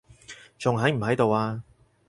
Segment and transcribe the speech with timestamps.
[0.57, 1.63] 仲喺唔喺度啊？